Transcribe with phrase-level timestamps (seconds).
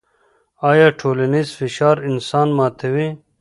[0.71, 3.07] آيا ټولنيز فشار انسان ماتوي؟